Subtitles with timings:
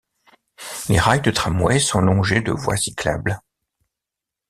[0.89, 3.39] Les rails de tramway sont longés de voies cyclables.